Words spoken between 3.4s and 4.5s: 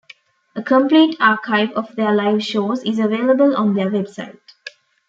on their website.